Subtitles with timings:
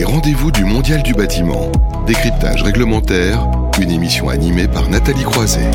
[0.00, 1.70] Les rendez-vous du Mondial du bâtiment.
[2.06, 3.46] Décryptage réglementaire,
[3.78, 5.70] une émission animée par Nathalie Croiset.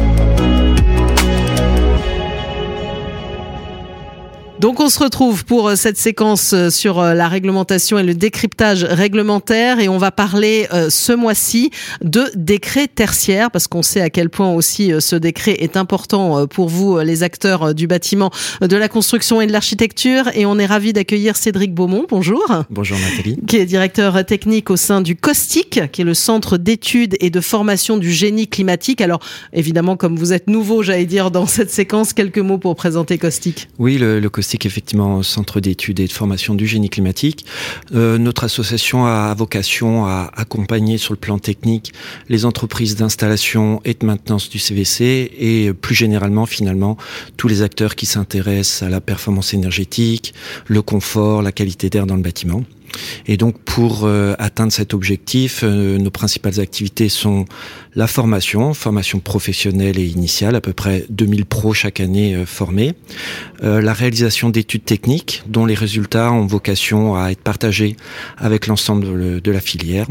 [4.66, 8.16] Donc on se retrouve pour euh, cette séquence euh, sur euh, la réglementation et le
[8.16, 11.70] décryptage réglementaire et on va parler ce mois-ci
[12.02, 16.68] de décret tertiaire parce qu'on sait à quel point aussi ce décret est important pour
[16.70, 20.94] vous les acteurs du bâtiment, de la construction et de l'architecture et on est ravi
[20.94, 22.08] d'accueillir Cédric Beaumont.
[22.10, 22.44] Bonjour.
[22.72, 23.38] Bonjour Nathalie.
[23.48, 27.42] Qui est directeur technique au sein du COSTIC qui est le centre d'études et de
[27.42, 29.02] formation du génie climatique.
[29.02, 29.20] Alors
[29.54, 33.68] évidemment comme vous êtes nouveau, j'allais dire dans cette séquence quelques mots pour présenter COSTIC.
[33.78, 34.30] Oui, le, le
[34.64, 37.46] effectivement centre d'études et de formation du génie climatique.
[37.94, 41.94] Euh, notre association a vocation à accompagner sur le plan technique
[42.30, 46.98] les entreprises d'installation et de maintenance du CVC et plus généralement finalement
[47.38, 50.34] tous les acteurs qui s'intéressent à la performance énergétique,
[50.68, 52.64] le confort, la qualité d'air dans le bâtiment.
[53.28, 57.46] Et donc pour euh, atteindre cet objectif, euh, nos principales activités sont
[57.96, 62.94] la formation, formation professionnelle et initiale, à peu près 2000 pros chaque année euh, formés,
[63.62, 67.96] la réalisation d'études techniques dont les résultats ont vocation à être partagés
[68.38, 70.08] avec l'ensemble de la filière,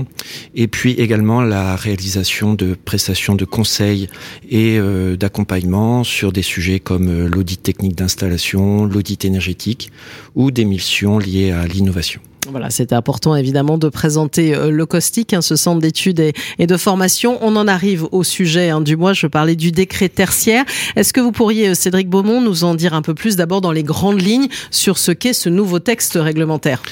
[0.54, 4.08] et puis également la réalisation de prestations de conseils
[4.50, 4.78] et
[5.18, 9.92] d'accompagnement sur des sujets comme l'audit technique d'installation, l'audit énergétique
[10.34, 12.20] ou des missions liées à l'innovation.
[12.50, 16.20] Voilà, c'était important évidemment de présenter euh, le caustique, hein, ce centre d'études
[16.58, 17.38] et, de formation.
[17.40, 19.12] On en arrive au sujet hein, du mois.
[19.12, 20.64] Je parlais du décret tertiaire.
[20.96, 23.72] Est-ce que vous pourriez, euh, Cédric Beaumont, nous en dire un peu plus d'abord dans
[23.72, 26.82] les grandes lignes sur ce qu'est ce nouveau texte réglementaire?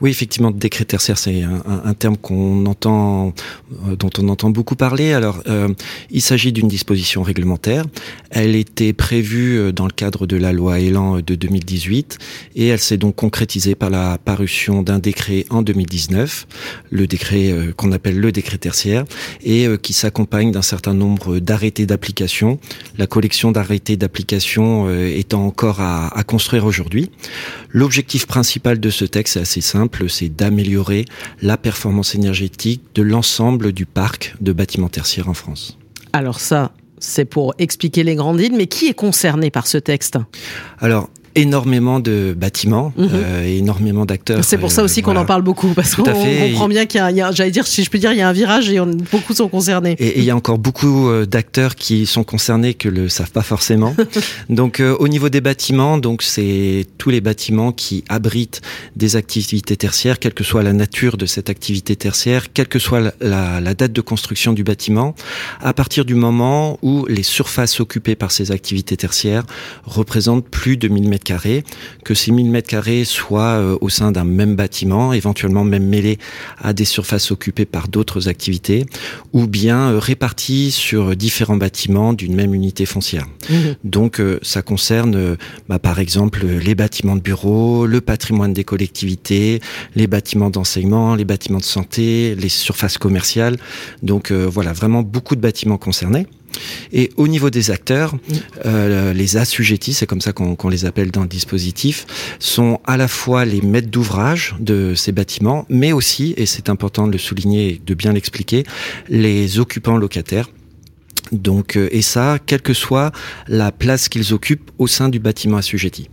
[0.00, 3.34] Oui, effectivement, décret tertiaire, c'est un, terme qu'on entend,
[3.86, 5.12] euh, dont on entend beaucoup parler.
[5.12, 5.68] Alors, euh,
[6.10, 7.84] il s'agit d'une disposition réglementaire.
[8.30, 12.16] Elle était prévue euh, dans le cadre de la loi Elan de 2018
[12.56, 16.46] et elle s'est donc concrétisée par la parution d'un décret en 2019,
[16.90, 19.04] le décret qu'on appelle le décret tertiaire,
[19.42, 22.58] et qui s'accompagne d'un certain nombre d'arrêtés d'application.
[22.96, 27.10] La collection d'arrêtés d'application étant encore à, à construire aujourd'hui.
[27.70, 31.04] L'objectif principal de ce texte est assez simple c'est d'améliorer
[31.42, 35.78] la performance énergétique de l'ensemble du parc de bâtiments tertiaires en France.
[36.12, 40.18] Alors ça, c'est pour expliquer les grandes lignes, mais qui est concerné par ce texte?
[40.78, 43.08] Alors, énormément de bâtiments, mhm.
[43.12, 44.44] euh, énormément d'acteurs.
[44.44, 47.32] C'est pour ça aussi qu'on en parle beaucoup, parce qu'on comprend bien qu'il y a,
[47.32, 48.80] j'allais dire, si je peux dire, il y a un virage et
[49.10, 49.96] beaucoup sont concernés.
[49.98, 53.42] Et, il y a encore beaucoup euh, d'acteurs qui sont concernés que le savent pas
[53.42, 53.94] forcément.
[54.48, 58.60] donc, euh, au niveau des bâtiments, donc c'est tous les bâtiments qui abritent
[58.96, 63.00] des activités tertiaires, quelle que soit la nature de cette activité tertiaire, quelle que soit
[63.20, 65.14] la, la date de construction du bâtiment,
[65.60, 69.44] à partir du moment où les surfaces occupées par ces activités tertiaires
[69.84, 71.64] représentent plus de 1000 mètres carrés,
[72.04, 76.18] que ces 1000 mètres carrés soient euh, au sein d'un même bâtiment, éventuellement même mêlés
[76.58, 78.86] à des surfaces occupées par d'autres activités,
[79.32, 83.26] ou bien euh, répartis sur différents bâtiments d'une même unité foncière.
[83.48, 83.54] Mmh.
[83.84, 85.36] Donc euh, ça concerne
[85.68, 89.60] bah, par exemple les bâtiments de bureaux, le patrimoine des collectivités,
[89.94, 93.56] les bâtiments d'enseignement, les bâtiments de santé, les surfaces commerciales.
[94.02, 96.26] Donc voilà, vraiment beaucoup de bâtiments concernés.
[96.92, 98.14] Et au niveau des acteurs,
[98.66, 102.06] euh, les assujettis, c'est comme ça qu'on les appelle dans le dispositif,
[102.38, 107.06] sont à la fois les maîtres d'ouvrage de ces bâtiments, mais aussi, et c'est important
[107.06, 108.64] de le souligner et de bien l'expliquer,
[109.08, 110.48] les occupants locataires
[111.32, 113.12] donc, euh, et ça, quelle que soit
[113.48, 116.08] la place qu'ils occupent au sein du bâtiment assujetti.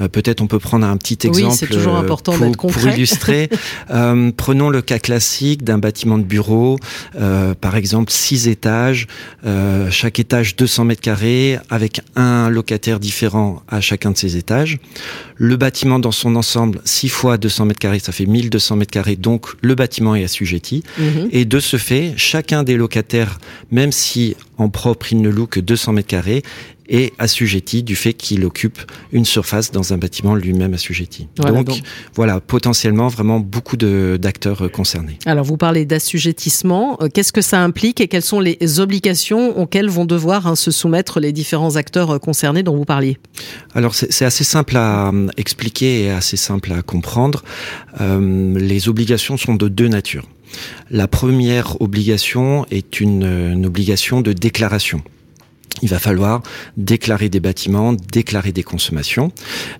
[0.00, 2.88] Euh, Peut-être on peut prendre un petit exemple oui, c'est toujours euh, important pour, pour,
[2.88, 3.48] illustrer.
[3.90, 6.78] euh, prenons le cas classique d'un bâtiment de bureau,
[7.18, 9.06] euh, par exemple six étages,
[9.90, 14.78] chaque étage 200 mètres carrés, avec un locataire différent à chacun de ces étages.
[15.36, 19.16] Le bâtiment dans son ensemble, 6 fois 200 mètres carrés, ça fait 1200 mètres carrés,
[19.16, 20.82] donc le bâtiment est assujetti.
[20.98, 21.28] Mhm.
[21.32, 23.38] Et de ce fait, chacun des locataires,
[23.70, 26.42] même si en propre il ne loue que 200 mètres carrés,
[26.90, 28.80] est assujetti du fait qu'il occupe
[29.12, 31.28] une surface dans un bâtiment lui-même assujetti.
[31.36, 31.82] donc,
[32.14, 35.18] voilà, potentiellement vraiment beaucoup d'acteurs euh, concernés.
[35.24, 39.88] Alors vous parlez d'assujettissement, euh, qu'est-ce que ça implique et quelles sont les obligations auxquelles
[39.88, 43.18] vont devoir hein, se soumettre les différents acteurs euh, concernés dont vous parliez?
[43.74, 47.44] Alors c'est assez simple à expliquer et assez simple à comprendre.
[48.00, 50.26] les obligations sont de deux natures.
[50.90, 55.02] La première obligation est une obligation de déclaration.
[55.82, 56.42] Il va falloir
[56.76, 59.32] déclarer des bâtiments, déclarer des consommations.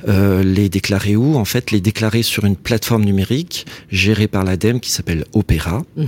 [0.08, 4.80] Euh, les déclarer où En fait, les déclarer sur une plateforme numérique gérée par l'ADEME
[4.80, 5.82] qui s'appelle Opera.
[5.96, 6.06] Mhm.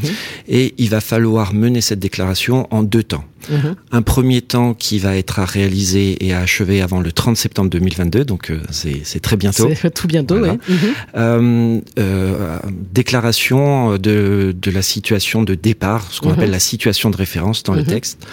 [0.49, 3.25] Et il va falloir mener cette déclaration en deux temps.
[3.51, 3.75] Mhm.
[3.91, 7.71] Un premier temps qui va être à réaliser et à achever avant le 30 septembre
[7.71, 9.69] 2022, donc euh, c'est très bientôt.
[9.75, 10.51] C'est tout bientôt, oui.
[10.51, 10.79] Mhm.
[11.17, 12.59] Euh, euh,
[12.93, 17.75] déclaration de, de la situation de départ, ce qu'on appelle la situation de référence dans
[17.75, 18.27] le texte,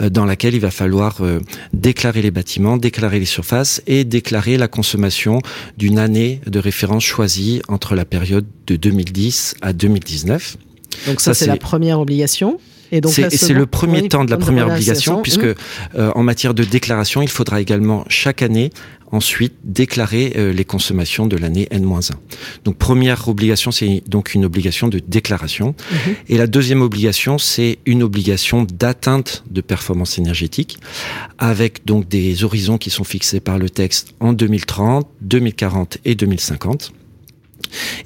[0.00, 0.93] dans laquelle il va falloir
[1.72, 5.40] déclarer les bâtiments, déclarer les surfaces et déclarer la consommation
[5.76, 10.56] d'une année de référence choisie entre la période de 2010 à 2019.
[11.06, 12.58] Donc ça, ça c'est la première obligation.
[12.94, 15.54] Et c'est le premier temps de la première obligation, puisque mmh.
[15.96, 18.70] euh, en matière de déclaration, il faudra également chaque année
[19.10, 22.10] ensuite déclarer euh, les consommations de l'année N-1.
[22.64, 25.68] Donc première obligation, c'est donc une obligation de déclaration.
[25.68, 25.96] Mmh.
[26.28, 30.78] Et la deuxième obligation, c'est une obligation d'atteinte de performance énergétique,
[31.38, 36.92] avec donc des horizons qui sont fixés par le texte en 2030, 2040 et 2050.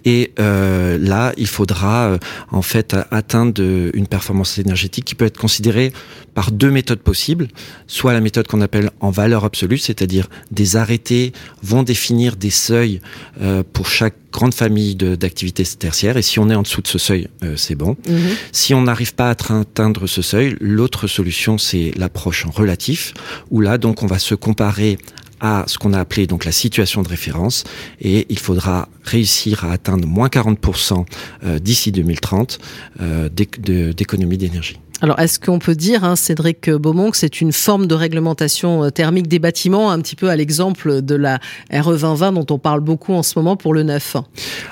[0.04, 2.18] Et euh, là, il faudra euh,
[2.50, 3.62] en fait atteindre
[3.94, 5.92] une performance énergétique qui peut être considérée
[6.34, 7.48] par deux méthodes possibles.
[7.86, 11.32] Soit la méthode qu'on appelle en valeur absolue, c'est-à-dire des arrêtés
[11.62, 13.00] vont définir des seuils
[13.40, 16.16] euh, pour chaque grande famille d'activités tertiaires.
[16.16, 17.96] Et si on est en dessous de ce seuil, c'est bon.
[18.06, 18.18] Mhm.
[18.52, 23.14] Si on n'arrive pas à atteindre ce seuil, l'autre solution, c'est l'approche en relatif,
[23.50, 24.98] où là, donc, on va se comparer
[25.40, 27.64] à ce qu'on a appelé donc la situation de référence
[28.00, 31.04] et il faudra réussir à atteindre moins 40%
[31.44, 32.58] euh, d'ici 2030
[33.00, 34.80] euh, d'économie d'énergie.
[35.00, 38.90] Alors, est-ce qu'on peut dire, hein, Cédric Beaumont, que c'est une forme de réglementation euh,
[38.90, 41.38] thermique des bâtiments, un petit peu à l'exemple de la
[41.72, 44.16] RE 2020 dont on parle beaucoup en ce moment pour le neuf?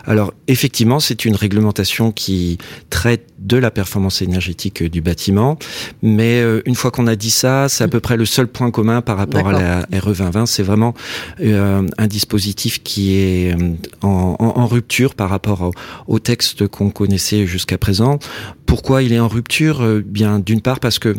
[0.05, 2.59] Alors, effectivement, c'est une réglementation qui
[2.91, 5.59] traite de la performance énergétique du bâtiment,
[6.03, 8.73] mais euh, une fois qu'on a dit ça, c'est à peu près le seul point
[8.73, 10.47] commun par rapport à la RE 2020.
[10.47, 10.95] C'est vraiment
[11.41, 13.55] euh, un dispositif qui est
[14.03, 15.71] en, rupture par rapport
[16.09, 18.19] au texte qu'on connaissait jusqu'à présent.
[18.67, 21.15] Pourquoi il est en rupture euh, Bien, d'une part parce que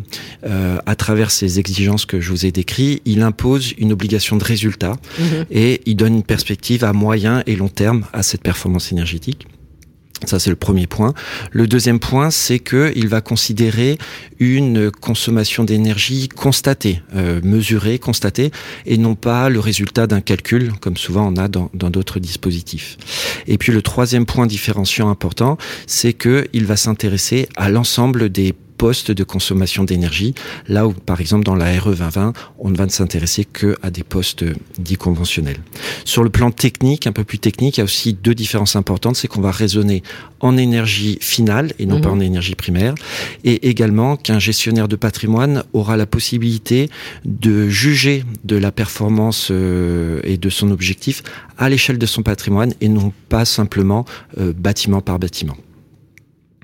[0.45, 4.43] euh, à travers ces exigences que je vous ai décrites, il impose une obligation de
[4.43, 5.45] résultat mhm.
[5.51, 9.47] et il donne une perspective à moyen et long terme à cette performance énergétique.
[10.25, 11.13] Ça, c'est le premier point.
[11.51, 13.97] Le deuxième point, c'est qu'il va considérer
[14.39, 18.51] une consommation d'énergie constatée, euh, mesurée, constatée,
[18.85, 22.97] et non pas le résultat d'un calcul, comme souvent on a dans d'autres dispositifs.
[23.47, 29.11] Et puis le troisième point différenciant important, c'est qu'il va s'intéresser à l'ensemble des postes
[29.11, 30.35] de consommation d'énergie,
[30.67, 33.89] là où, par exemple, dans la RE 2020, on ne va ne s'intéresser que à
[33.89, 34.45] des postes
[34.77, 35.59] dits conventionnels.
[36.05, 39.15] Sur le plan technique, un peu plus technique, il y a aussi deux différences importantes,
[39.15, 40.03] c'est qu'on va raisonner
[40.39, 42.17] en énergie finale et non pas mhm.
[42.17, 42.93] en énergie primaire,
[43.43, 46.89] et également qu'un gestionnaire de patrimoine aura la possibilité
[47.25, 51.23] de juger de la performance euh, et de son objectif
[51.57, 54.05] à l'échelle de son patrimoine et non pas simplement
[54.37, 55.57] euh, bâtiment par bâtiment.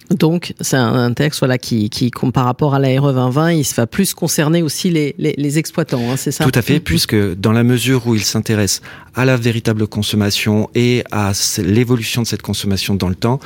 [0.09, 3.87] Donc, c'est un, texte voilà, qui, qui, par rapport à la RE 2020, il va
[3.87, 6.43] plus concerner aussi les, les, exploitants, hein, c'est ça?
[6.43, 8.81] Tout à fait, puisque dans la mesure où il s'intéresse
[9.15, 13.39] à la véritable consommation et à l'évolution de cette consommation dans le temps,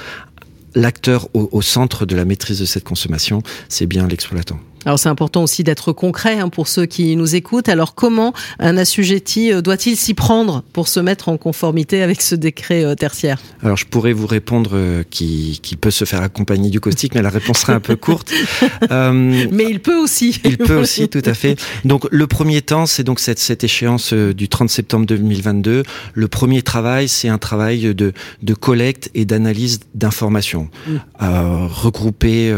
[0.76, 4.60] l'acteur au centre de la maîtrise de cette consommation, c'est bien l'exploitant.
[4.86, 7.70] Alors c'est important aussi d'être concret hein, pour ceux qui nous écoutent.
[7.70, 12.36] Alors comment un assujetti euh, doit-il s'y prendre pour se mettre en conformité avec ce
[12.36, 13.40] décret euh, tertiaire?
[13.64, 17.30] Alors je pourrais vous répondre euh, qu'il peut se faire accompagner du caustique, mais la
[17.30, 18.32] réponse serait un peu courte.
[18.92, 20.40] mais il peut aussi.
[20.44, 21.60] Il peut aussi, tout à fait.
[21.86, 25.84] Donc le premier temps, c'est donc cette, cette échéance du 30 septembre 2022.
[26.14, 30.70] Le premier travail, c'est un travail de, de collecte et d'analyse d'informations.
[30.88, 30.98] Mm.
[31.20, 32.54] regrouper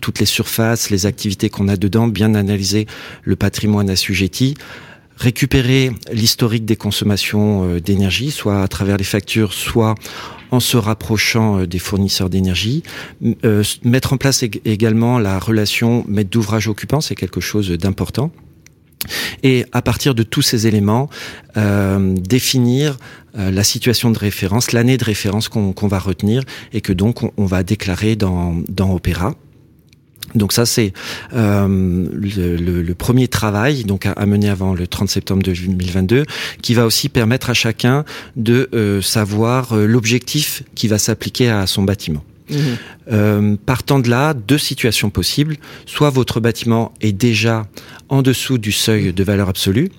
[0.00, 2.86] toutes les surfaces, les activités qu'on on a dedans, bien analyser
[3.22, 4.56] le patrimoine assujetti,
[5.16, 9.94] récupérer l'historique des consommations euh, d'énergie, soit à travers les factures, soit
[10.50, 12.82] en se rapprochant euh, des fournisseurs d'énergie.
[13.44, 18.32] Euh, mettre en place également la relation maître d'ouvrage occupant, c'est quelque chose d'important.
[19.42, 21.10] Et à partir de tous ces éléments,
[21.56, 22.98] définir
[23.34, 27.64] la situation de référence, l'année de référence qu'on va retenir et que donc on, va
[27.64, 29.34] déclarer dans, dans Opéra.
[30.34, 30.92] Donc ça c'est
[31.34, 36.24] euh, le, premier travail donc à, mener avant le 30 septembre 2022
[36.62, 38.04] qui va aussi permettre à chacun
[38.36, 42.22] de euh, savoir euh, l'objectif qui va s'appliquer à son bâtiment.
[43.10, 45.56] Euh, partant de là, deux situations possibles.
[45.86, 47.66] Soit votre bâtiment est déjà
[48.08, 49.90] en dessous du seuil de valeur absolue,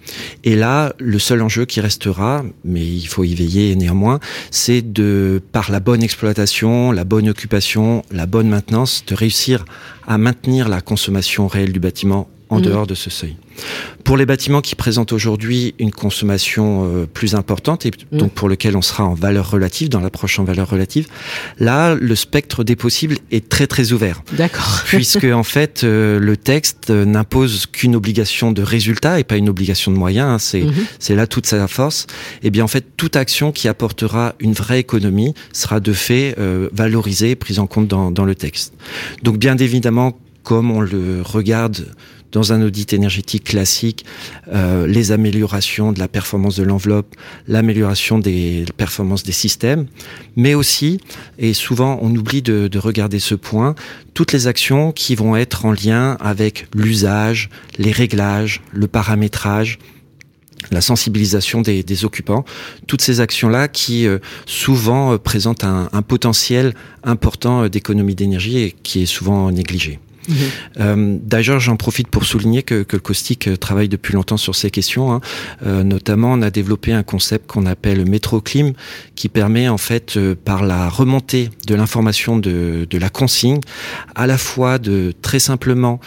[0.44, 4.20] et là, le seul enjeu qui restera, mais il faut y veiller néanmoins,
[4.52, 9.66] c'est de, par la bonne exploitation, la bonne occupation, la bonne maintenance, de réussir
[10.08, 12.66] à maintenir la consommation réelle du bâtiment en Mhm.
[12.66, 13.36] dehors de ce seuil.
[14.04, 18.20] Pour les bâtiments qui présentent aujourd'hui une consommation euh, plus importante et Mhm.
[18.20, 21.08] donc pour lequel on sera en valeur relative, dans l'approche en valeur relative,
[21.60, 24.22] là, le spectre des possibles est très très ouvert.
[24.34, 24.82] D'accord.
[24.86, 29.50] Puisque en fait, euh, le texte euh, n'impose qu'une obligation de résultat et pas une
[29.50, 30.28] obligation de moyens.
[30.30, 30.38] hein.
[30.40, 30.74] c'est Mhm.
[31.00, 32.08] c'est là toute sa force.
[32.44, 36.70] Et bien en fait, toute action qui apportera une vraie économie sera de fait euh,
[36.74, 38.74] valorisée, prise en compte dans, dans le texte.
[39.22, 41.88] Donc bien évidemment, comme on le regarde
[42.32, 44.06] dans un audit énergétique classique,
[44.52, 47.16] euh, les améliorations de la performance de l'enveloppe,
[47.48, 49.86] l'amélioration des performances des systèmes,
[50.36, 51.00] mais aussi,
[51.38, 53.76] et souvent on oublie de, de regarder ce point,
[54.16, 59.78] toutes les actions qui vont être en lien avec l'usage, les réglages, le paramétrage,
[60.72, 62.46] la sensibilisation des, des occupants,
[62.88, 66.74] toutes ces actions-là qui euh, souvent euh, présentent un, un potentiel
[67.04, 70.00] important euh, d'économie d'énergie et qui est souvent négligé.
[70.80, 74.56] Euh, D'ailleurs, j'en profite pour souligner que, que le caustique euh, travaille depuis longtemps sur
[74.56, 75.12] ces questions.
[75.12, 75.22] hein.
[75.66, 78.74] Euh, notamment, on a développé un concept qu'on appelle métroclim,
[79.16, 83.60] qui permet en fait, euh, par la remontée de l'information de, de la consigne,
[84.16, 86.00] à la fois de très simplement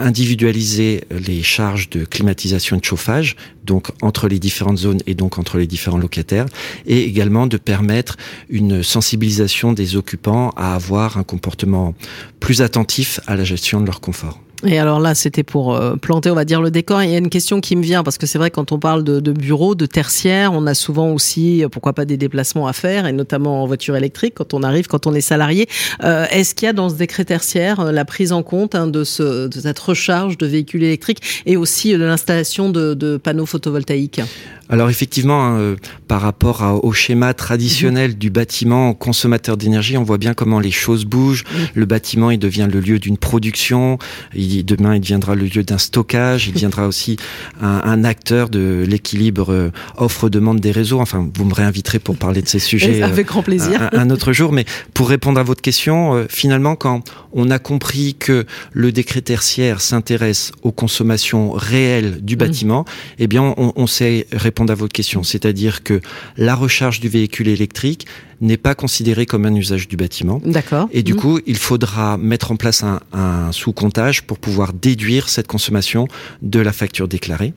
[0.00, 5.38] individualiser les charges de climatisation et de chauffage, donc entre les différentes zones et donc
[5.38, 6.46] entre les différents locataires,
[6.84, 8.16] et également de permettre
[8.50, 11.94] une sensibilisation des occupants à avoir un comportement
[12.40, 14.40] plus attentif à la gestion de leur confort.
[14.64, 17.02] Et alors là, c'était pour euh, planter, on va dire, le décor.
[17.02, 19.04] Il y a une question qui me vient, parce que c'est vrai, quand on parle
[19.04, 23.06] de, bureaux, de tertiaires, on a souvent aussi, euh, pourquoi pas, des déplacements à faire,
[23.06, 25.68] et notamment en voiture électrique, quand on arrive, quand on est salarié.
[26.04, 29.04] Euh, Est-ce qu'il y a dans ce décret tertiaire la prise en compte hein, de,
[29.04, 34.22] ce, de cette recharge de véhicules électriques et aussi de l'installation de panneaux photovoltaïques?
[34.68, 35.76] Alors effectivement, hein, euh,
[36.08, 40.70] par rapport à- au schéma traditionnel du bâtiment consommateur d'énergie, on voit bien comment les
[40.70, 41.44] choses bougent.
[41.52, 41.66] Mhm.
[41.74, 43.98] Le bâtiment, il devient le lieu d'une production.
[44.34, 46.48] Il, demain, il deviendra le lieu d'un stockage.
[46.48, 47.16] Il deviendra aussi
[47.60, 51.00] un, un acteur de l'équilibre euh, offre-demande des réseaux.
[51.00, 53.02] Enfin, vous me réinviterez pour parler de ces sujets.
[53.02, 53.80] euh, Avec grand plaisir.
[53.92, 54.52] un, un autre jour.
[54.52, 59.20] Mais pour répondre à votre question, euh, finalement, quand on a compris que le décret
[59.20, 62.84] tertiaire s'intéresse aux consommations réelles du bâtiment,
[63.18, 65.22] eh bien, on, on sait répondre à votre question.
[65.22, 66.00] C'est-à-dire que
[66.38, 68.06] la recharge du véhicule électrique
[68.40, 70.40] n'est pas considérée comme un usage du bâtiment.
[70.46, 70.88] D'accord.
[70.92, 71.20] Et du Mhm.
[71.20, 76.08] coup, il faudra mettre en place un, un sous-comptage pour pouvoir déduire cette consommation
[76.40, 77.52] de la facture déclarée.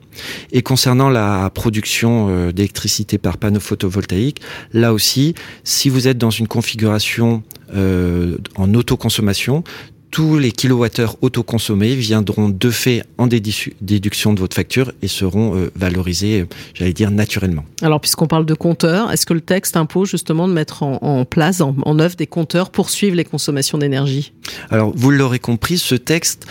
[0.51, 4.41] Et concernant la production euh, d'électricité par panneau photovoltaïque,
[4.73, 9.63] là aussi, si vous êtes dans une configuration euh, en autoconsommation,
[10.11, 15.55] tous les kilowattheures autoconsommés viendront de fait en dédu- déduction de votre facture et seront
[15.55, 17.63] euh, valorisés, euh, j'allais dire, naturellement.
[17.83, 21.25] Alors, puisqu'on parle de compteurs, est-ce que le texte impose justement de mettre en, en
[21.25, 24.33] place, en, en œuvre, des compteurs pour suivre les consommations d'énergie?
[24.71, 26.47] Alors, vous l'aurez compris, ce texte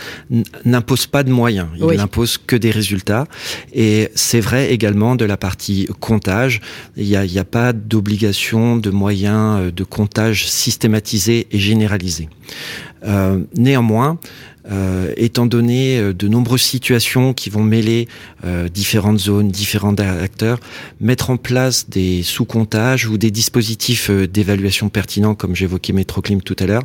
[0.63, 1.97] n'impose pas de moyens, il Oui.
[1.97, 3.25] n'impose que des résultats.
[3.73, 6.61] Et c'est vrai également de la partie comptage.
[6.95, 12.29] Il n'y a, a pas d'obligation de moyens euh, de comptage systématisé et généralisé.
[13.05, 14.19] Euh, néanmoins,
[14.71, 18.07] euh, étant donné euh, de nombreuses situations qui vont mêler
[18.45, 20.59] euh, différentes zones, différents acteurs,
[20.99, 26.65] mettre en place des sous-comptages ou des dispositifs d'évaluation pertinents, comme j'évoquais Metroclim tout à
[26.65, 26.83] l'heure,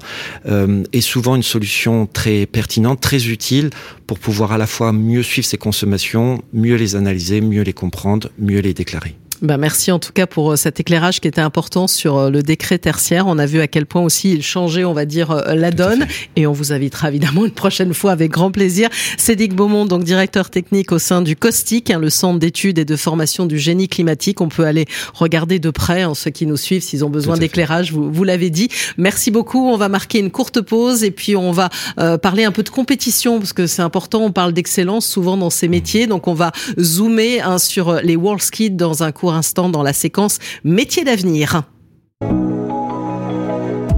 [0.93, 3.71] est souvent une solution très pertinente, très utile
[4.07, 8.31] pour pouvoir à la fois mieux suivre ses consommations, mieux les analyser, mieux les comprendre,
[8.39, 9.15] mieux les déclarer.
[9.45, 12.43] Ben merci en tout cas pour euh, cet éclairage qui était important sur euh, le
[12.43, 13.27] décret tertiaire.
[13.27, 16.07] On a vu à quel point aussi il changeait, on va dire, euh, la donne.
[16.35, 18.89] Et on vous invitera évidemment une prochaine fois avec grand plaisir.
[19.19, 22.97] Cédric Beaumont, donc directeur technique au sein du COSTIC, hein, le centre d'études et de
[22.97, 24.41] formation du génie climatique.
[24.41, 27.93] On peut aller regarder de près hein, ceux qui nous suivent s'ils ont besoin d'éclairage.
[27.93, 28.71] Vous, vous l'avez dit.
[28.97, 29.69] Merci beaucoup.
[29.69, 32.71] On va marquer une courte pause et puis on va euh, parler un peu de
[32.71, 34.23] compétition parce que c'est important.
[34.23, 36.07] On parle d'excellence souvent dans ces métiers.
[36.07, 39.93] Donc on va zoomer hein, sur les World Skills dans un court instant dans la
[39.93, 41.63] séquence métiers d'avenir.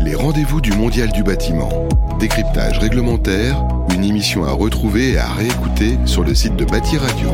[0.00, 1.68] Les rendez-vous du Mondial du bâtiment.
[2.18, 3.62] Décryptage réglementaire,
[3.94, 7.28] une émission à retrouver et à réécouter sur le site de Bâti Radio.